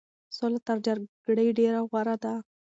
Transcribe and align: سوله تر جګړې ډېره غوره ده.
سوله 0.35 0.59
تر 0.67 0.77
جګړې 0.85 1.47
ډېره 1.59 1.79
غوره 1.89 2.15
ده. 2.23 2.33